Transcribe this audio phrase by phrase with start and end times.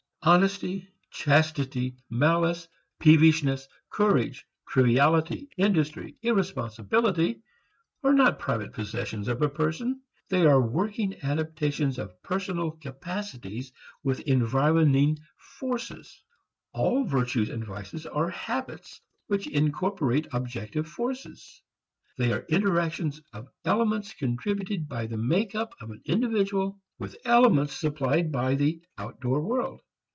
[0.23, 2.67] Honesty, chastity, malice,
[2.99, 7.41] peevishness, courage, triviality, industry, irresponsibility
[8.03, 9.99] are not private possessions of a person.
[10.29, 13.71] They are working adaptations of personal capacities
[14.03, 16.21] with environing forces.
[16.71, 21.63] All virtues and vices are habits which incorporate objective forces.
[22.19, 27.73] They are interactions of elements contributed by the make up of an individual with elements
[27.73, 29.81] supplied by the out door world.